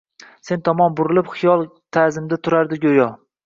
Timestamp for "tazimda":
1.99-2.43